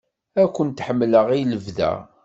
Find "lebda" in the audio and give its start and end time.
1.51-1.91